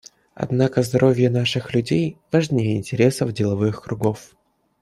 Однако 0.33 0.81
здоровье 0.81 1.29
наших 1.29 1.75
людей 1.75 2.17
важнее 2.31 2.75
интересов 2.75 3.33
деловых 3.33 3.83
кругов. 3.83 4.33